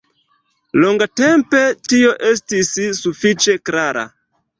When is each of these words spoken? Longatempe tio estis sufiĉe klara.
Longatempe 0.83 1.61
tio 1.91 2.13
estis 2.29 2.71
sufiĉe 3.01 3.55
klara. 3.71 4.07